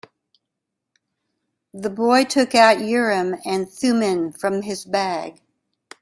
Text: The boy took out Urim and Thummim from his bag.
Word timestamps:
The 1.75 1.91
boy 1.91 2.25
took 2.25 2.55
out 2.55 2.79
Urim 2.79 3.35
and 3.45 3.69
Thummim 3.71 4.31
from 4.31 4.63
his 4.63 4.83
bag. 4.83 5.43